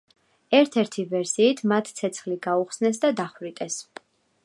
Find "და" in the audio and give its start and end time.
3.05-3.15